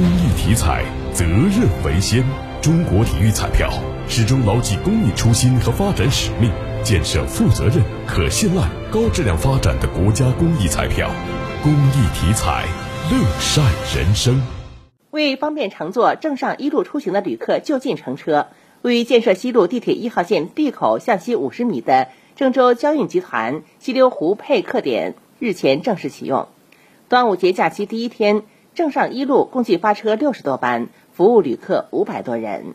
[0.00, 2.24] 公益体彩，责任为先。
[2.62, 3.70] 中国体育彩票
[4.08, 6.50] 始终牢记公益初心和发展使命，
[6.82, 11.10] 建设负责任、可信赖、高质量发展的国家公益彩票。
[11.62, 12.64] 公益体彩，
[13.10, 13.62] 乐善
[13.94, 14.40] 人生。
[15.10, 18.46] 为方便乘坐正上一路出行的旅客就近乘车，
[18.80, 26.48] 位于建设西路地铁一号线 B 口向西五十米的郑州交运集团西流湖配客点日前正式启用。
[27.10, 28.44] 端午节假期第一天，
[28.74, 32.74] 郑上一路共计发车六十多班，服务旅客五百多人。